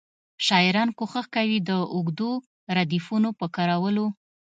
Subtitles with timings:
[0.45, 2.31] شاعران کوښښ کوي د اوږدو
[2.77, 4.07] ردیفونو په کارولو.